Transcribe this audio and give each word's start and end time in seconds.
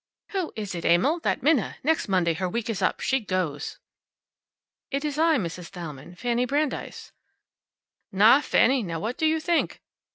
"Who 0.29 0.51
is 0.55 0.73
it, 0.73 0.83
Emil? 0.83 1.19
That 1.19 1.43
Minna! 1.43 1.75
Next 1.83 2.07
Monday 2.09 2.33
her 2.33 2.49
week 2.49 2.71
is 2.71 2.81
up. 2.81 3.01
She 3.01 3.19
goes." 3.19 3.77
"It's 4.89 5.19
I, 5.19 5.37
Mrs. 5.37 5.67
Thalmann. 5.67 6.15
Fanny 6.15 6.45
Brandeis." 6.45 7.11
"Na, 8.11 8.41
Fanny! 8.41 8.81
Now 8.81 8.99
what 8.99 9.19
do 9.19 9.27
you 9.27 9.39
think!" 9.39 9.79